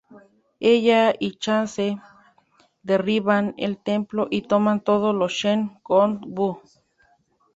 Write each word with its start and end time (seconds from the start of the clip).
Ella 0.59 1.13
y 1.19 1.35
Chase 1.35 2.01
derriban 2.81 3.53
el 3.59 3.77
templo 3.77 4.25
y 4.31 4.41
toman 4.41 4.81
todos 4.83 5.13
los 5.13 5.31
Shen 5.31 5.79
Gong 5.83 6.21
Wu. 6.25 6.57